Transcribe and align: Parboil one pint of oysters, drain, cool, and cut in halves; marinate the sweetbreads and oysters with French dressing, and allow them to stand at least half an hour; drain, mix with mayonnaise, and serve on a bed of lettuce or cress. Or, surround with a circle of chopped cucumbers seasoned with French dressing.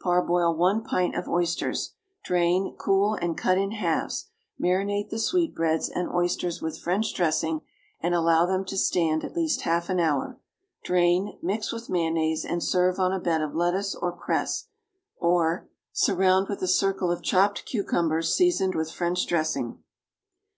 Parboil 0.00 0.52
one 0.56 0.82
pint 0.82 1.14
of 1.14 1.28
oysters, 1.28 1.92
drain, 2.24 2.74
cool, 2.76 3.14
and 3.14 3.38
cut 3.38 3.56
in 3.56 3.70
halves; 3.70 4.26
marinate 4.60 5.10
the 5.10 5.18
sweetbreads 5.20 5.88
and 5.88 6.08
oysters 6.10 6.60
with 6.60 6.80
French 6.80 7.14
dressing, 7.14 7.60
and 8.00 8.12
allow 8.12 8.44
them 8.44 8.64
to 8.64 8.76
stand 8.76 9.22
at 9.22 9.36
least 9.36 9.60
half 9.60 9.88
an 9.88 10.00
hour; 10.00 10.40
drain, 10.82 11.38
mix 11.40 11.70
with 11.72 11.88
mayonnaise, 11.88 12.44
and 12.44 12.64
serve 12.64 12.98
on 12.98 13.12
a 13.12 13.20
bed 13.20 13.40
of 13.42 13.54
lettuce 13.54 13.94
or 13.94 14.10
cress. 14.10 14.66
Or, 15.18 15.68
surround 15.92 16.48
with 16.48 16.62
a 16.62 16.66
circle 16.66 17.12
of 17.12 17.22
chopped 17.22 17.64
cucumbers 17.64 18.34
seasoned 18.34 18.74
with 18.74 18.90
French 18.90 19.24
dressing. 19.24 19.84